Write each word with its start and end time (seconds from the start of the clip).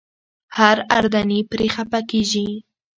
هر 0.57 0.77
اردني 0.97 1.39
پرې 1.51 1.67
خپه 1.75 1.99
کېږي. 2.09 2.47